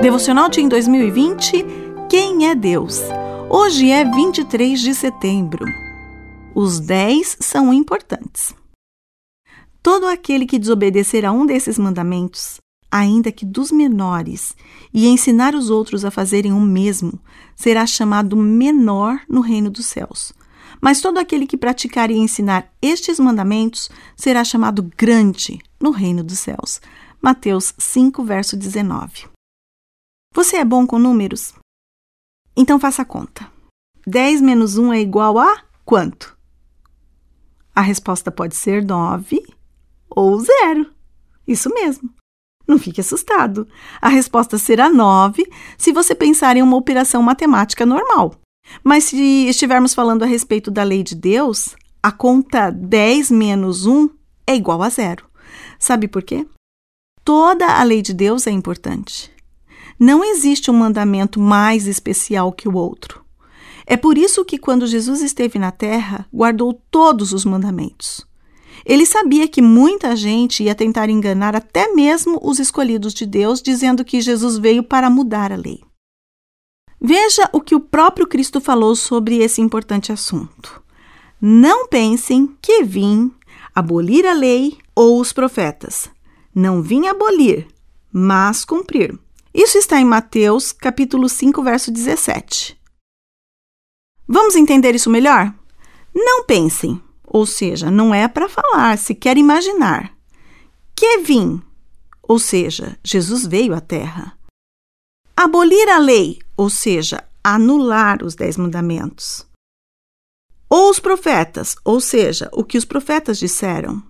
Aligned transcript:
Devocional 0.00 0.48
Team 0.48 0.68
2020 0.68 1.64
Quem 2.08 2.46
é 2.46 2.54
Deus? 2.54 3.00
Hoje 3.50 3.90
é 3.90 4.04
23 4.04 4.80
de 4.80 4.94
setembro. 4.94 5.64
Os 6.54 6.78
10 6.78 7.38
são 7.40 7.72
importantes. 7.74 8.54
Todo 9.82 10.06
aquele 10.06 10.46
que 10.46 10.56
desobedecer 10.56 11.24
a 11.24 11.32
um 11.32 11.44
desses 11.44 11.78
mandamentos, 11.78 12.60
ainda 12.88 13.32
que 13.32 13.44
dos 13.44 13.72
menores, 13.72 14.54
e 14.94 15.08
ensinar 15.08 15.56
os 15.56 15.68
outros 15.68 16.04
a 16.04 16.12
fazerem 16.12 16.52
o 16.52 16.60
mesmo, 16.60 17.18
será 17.56 17.84
chamado 17.84 18.36
menor 18.36 19.20
no 19.28 19.40
reino 19.40 19.68
dos 19.68 19.86
céus. 19.86 20.32
Mas 20.80 21.00
todo 21.00 21.18
aquele 21.18 21.44
que 21.44 21.56
praticar 21.56 22.08
e 22.08 22.16
ensinar 22.16 22.72
estes 22.80 23.18
mandamentos 23.18 23.90
será 24.16 24.44
chamado 24.44 24.88
grande 24.96 25.58
no 25.80 25.90
reino 25.90 26.22
dos 26.22 26.38
céus. 26.38 26.80
Mateus 27.20 27.74
5, 27.76 28.22
verso 28.22 28.56
19. 28.56 29.37
Você 30.34 30.56
é 30.56 30.64
bom 30.64 30.86
com 30.86 30.98
números? 30.98 31.54
Então 32.56 32.78
faça 32.78 33.02
a 33.02 33.04
conta. 33.04 33.50
10 34.06 34.40
menos 34.40 34.78
1 34.78 34.92
é 34.92 35.00
igual 35.00 35.38
a 35.38 35.62
quanto? 35.84 36.36
A 37.74 37.80
resposta 37.80 38.30
pode 38.30 38.56
ser 38.56 38.84
9 38.84 39.42
ou 40.08 40.38
0. 40.38 40.90
Isso 41.46 41.72
mesmo. 41.72 42.10
Não 42.66 42.78
fique 42.78 43.00
assustado. 43.00 43.66
A 44.00 44.08
resposta 44.08 44.58
será 44.58 44.90
9 44.90 45.48
se 45.76 45.92
você 45.92 46.14
pensar 46.14 46.56
em 46.56 46.62
uma 46.62 46.76
operação 46.76 47.22
matemática 47.22 47.86
normal. 47.86 48.34
Mas 48.84 49.04
se 49.04 49.48
estivermos 49.48 49.94
falando 49.94 50.22
a 50.22 50.26
respeito 50.26 50.70
da 50.70 50.82
lei 50.82 51.02
de 51.02 51.14
Deus, 51.14 51.74
a 52.02 52.12
conta 52.12 52.70
10 52.70 53.30
menos 53.30 53.86
1 53.86 54.10
é 54.46 54.54
igual 54.54 54.82
a 54.82 54.90
zero. 54.90 55.26
Sabe 55.78 56.06
por 56.08 56.22
quê? 56.22 56.46
Toda 57.24 57.66
a 57.66 57.82
lei 57.82 58.02
de 58.02 58.12
Deus 58.12 58.46
é 58.46 58.50
importante. 58.50 59.30
Não 59.98 60.24
existe 60.24 60.70
um 60.70 60.74
mandamento 60.74 61.40
mais 61.40 61.86
especial 61.86 62.52
que 62.52 62.68
o 62.68 62.76
outro. 62.76 63.24
É 63.86 63.96
por 63.96 64.18
isso 64.18 64.44
que, 64.44 64.58
quando 64.58 64.86
Jesus 64.86 65.22
esteve 65.22 65.58
na 65.58 65.70
terra, 65.70 66.26
guardou 66.32 66.74
todos 66.90 67.32
os 67.32 67.44
mandamentos. 67.44 68.26
Ele 68.84 69.04
sabia 69.04 69.48
que 69.48 69.60
muita 69.60 70.14
gente 70.14 70.62
ia 70.62 70.74
tentar 70.74 71.10
enganar 71.10 71.56
até 71.56 71.92
mesmo 71.92 72.38
os 72.42 72.58
escolhidos 72.58 73.12
de 73.12 73.26
Deus, 73.26 73.60
dizendo 73.60 74.04
que 74.04 74.20
Jesus 74.20 74.56
veio 74.56 74.82
para 74.82 75.10
mudar 75.10 75.52
a 75.52 75.56
lei. 75.56 75.80
Veja 77.00 77.48
o 77.52 77.60
que 77.60 77.74
o 77.74 77.80
próprio 77.80 78.26
Cristo 78.26 78.60
falou 78.60 78.94
sobre 78.94 79.38
esse 79.38 79.60
importante 79.60 80.12
assunto. 80.12 80.82
Não 81.40 81.88
pensem 81.88 82.54
que 82.60 82.82
vim 82.82 83.32
abolir 83.74 84.26
a 84.26 84.32
lei 84.32 84.76
ou 84.94 85.20
os 85.20 85.32
profetas. 85.32 86.10
Não 86.54 86.82
vim 86.82 87.06
abolir, 87.06 87.68
mas 88.12 88.64
cumprir. 88.64 89.18
Isso 89.52 89.78
está 89.78 89.98
em 89.98 90.04
Mateus, 90.04 90.72
capítulo 90.72 91.28
5, 91.28 91.62
verso 91.62 91.90
17. 91.90 92.78
Vamos 94.26 94.54
entender 94.56 94.94
isso 94.94 95.08
melhor? 95.08 95.54
Não 96.14 96.44
pensem, 96.44 97.02
ou 97.24 97.46
seja, 97.46 97.90
não 97.90 98.14
é 98.14 98.28
para 98.28 98.48
falar, 98.48 98.98
se 98.98 99.14
quer 99.14 99.38
imaginar. 99.38 100.14
Que 100.94 101.18
vim, 101.18 101.62
ou 102.22 102.38
seja, 102.38 102.98
Jesus 103.02 103.46
veio 103.46 103.74
à 103.74 103.80
terra. 103.80 104.38
Abolir 105.34 105.88
a 105.88 105.98
lei, 105.98 106.40
ou 106.56 106.68
seja, 106.68 107.26
anular 107.42 108.22
os 108.22 108.34
dez 108.34 108.56
mandamentos. 108.56 109.46
Ou 110.68 110.90
os 110.90 111.00
profetas, 111.00 111.74
ou 111.82 112.00
seja, 112.00 112.50
o 112.52 112.62
que 112.62 112.76
os 112.76 112.84
profetas 112.84 113.38
disseram. 113.38 114.02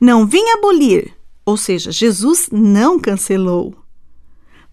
Não 0.00 0.26
vim 0.26 0.48
abolir, 0.50 1.14
ou 1.44 1.56
seja, 1.56 1.92
Jesus 1.92 2.48
não 2.50 2.98
cancelou, 2.98 3.83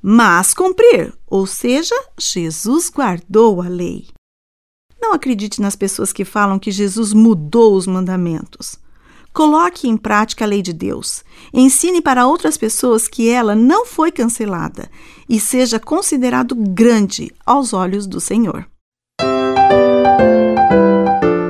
mas 0.02 0.54
cumprir, 0.54 1.14
ou 1.28 1.46
seja, 1.46 1.96
Jesus 2.20 2.90
guardou 2.90 3.62
a 3.62 3.68
lei. 3.68 4.08
Não 5.00 5.14
acredite 5.14 5.62
nas 5.62 5.76
pessoas 5.76 6.12
que 6.12 6.26
falam 6.26 6.58
que 6.58 6.72
Jesus 6.72 7.14
mudou 7.14 7.76
os 7.76 7.86
mandamentos. 7.86 8.80
Coloque 9.34 9.88
em 9.88 9.96
prática 9.96 10.44
a 10.44 10.48
lei 10.48 10.62
de 10.62 10.74
Deus. 10.74 11.24
Ensine 11.54 12.02
para 12.02 12.28
outras 12.28 12.58
pessoas 12.58 13.08
que 13.08 13.30
ela 13.30 13.56
não 13.56 13.86
foi 13.86 14.12
cancelada 14.12 14.90
e 15.30 15.40
seja 15.40 15.80
considerado 15.80 16.54
grande 16.56 17.32
aos 17.46 17.74
olhos 17.74 18.06
do 18.06 18.20
Senhor. 18.20 18.68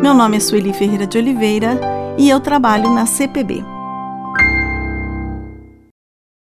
Meu 0.02 0.14
nome 0.14 0.38
é 0.38 0.40
Sueli 0.40 0.74
Ferreira 0.74 1.08
de 1.08 1.18
Oliveira 1.18 1.80
e 2.18 2.30
eu 2.30 2.40
trabalho 2.40 2.94
na 2.94 3.06
CPB 3.06 3.81